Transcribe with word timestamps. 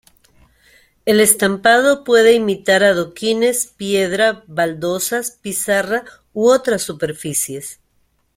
El 1.05 1.19
estampado 1.21 2.03
puede 2.03 2.33
imitar 2.33 2.83
adoquines, 2.83 3.67
piedra, 3.67 4.43
baldosas, 4.47 5.37
pizarra 5.43 6.05
u 6.33 6.49
otras 6.49 6.81
superficies. 6.81 7.79